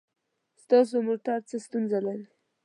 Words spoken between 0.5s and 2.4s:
ستاسو موټر څه ستونزه لري؟